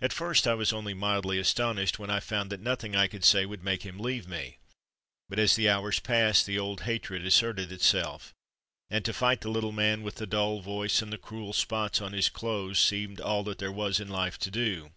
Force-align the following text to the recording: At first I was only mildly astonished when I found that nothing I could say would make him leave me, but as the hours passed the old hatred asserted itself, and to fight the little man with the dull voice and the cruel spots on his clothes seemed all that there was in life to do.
At 0.00 0.12
first 0.12 0.48
I 0.48 0.54
was 0.54 0.72
only 0.72 0.92
mildly 0.92 1.38
astonished 1.38 2.00
when 2.00 2.10
I 2.10 2.18
found 2.18 2.50
that 2.50 2.58
nothing 2.58 2.96
I 2.96 3.06
could 3.06 3.24
say 3.24 3.46
would 3.46 3.62
make 3.62 3.82
him 3.86 3.96
leave 3.96 4.26
me, 4.26 4.58
but 5.28 5.38
as 5.38 5.54
the 5.54 5.68
hours 5.68 6.00
passed 6.00 6.46
the 6.46 6.58
old 6.58 6.80
hatred 6.80 7.24
asserted 7.24 7.70
itself, 7.70 8.34
and 8.90 9.04
to 9.04 9.12
fight 9.12 9.42
the 9.42 9.48
little 9.50 9.70
man 9.70 10.02
with 10.02 10.16
the 10.16 10.26
dull 10.26 10.58
voice 10.62 11.00
and 11.00 11.12
the 11.12 11.16
cruel 11.18 11.52
spots 11.52 12.00
on 12.00 12.12
his 12.12 12.28
clothes 12.28 12.80
seemed 12.80 13.20
all 13.20 13.44
that 13.44 13.58
there 13.58 13.70
was 13.70 14.00
in 14.00 14.08
life 14.08 14.36
to 14.40 14.50
do. 14.50 14.90